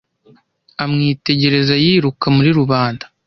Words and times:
Amwitegereza 0.83 1.73
yiruka 1.83 2.25
muri 2.35 2.49
rubanda. 2.59 3.05